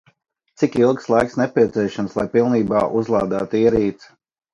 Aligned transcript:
Cik 0.61 0.77
ilgs 0.77 1.09
laiks 1.13 1.35
nepieciešams, 1.41 2.15
lai 2.21 2.25
pilnībā 2.37 2.81
uzlādētu 3.03 3.61
ierīci? 3.61 4.09